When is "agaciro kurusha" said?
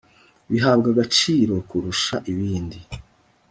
0.93-2.15